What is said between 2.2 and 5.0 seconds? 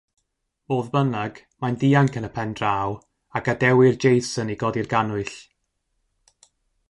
yn y pen draw a gadewir Jason i godi'r